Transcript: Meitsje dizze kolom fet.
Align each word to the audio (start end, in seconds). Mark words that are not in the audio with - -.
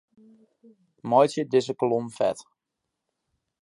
Meitsje 1.09 1.43
dizze 1.51 1.73
kolom 1.79 2.05
fet. 2.17 2.39